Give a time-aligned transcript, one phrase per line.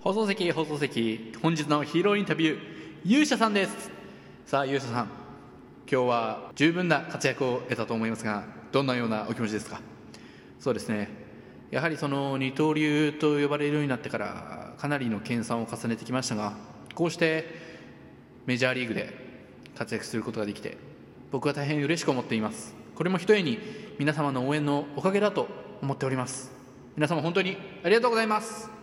[0.00, 2.58] 放送席放送席本日のヒーローインタビュー
[3.04, 3.90] 勇者さんです。
[4.44, 5.08] さあ勇者さん
[5.90, 9.80] 今日は十分な活躍を得たと思いますがどんなようなお気持ちですか？
[10.60, 11.08] そうですね。
[11.72, 16.52] やはりその二刀流と呼ばれるようになってからかなりの研鑽を重ねてきましたが
[16.94, 17.44] こうして
[18.46, 19.12] メジャーリーグで
[19.76, 20.76] 活躍することができて
[21.32, 22.74] 僕は大変嬉しく思っています。
[22.94, 23.58] これもひとえに
[23.98, 25.48] 皆様の応援のおかげだと
[25.82, 26.52] 思っております。
[26.96, 28.75] 皆様本当にありがとうございます。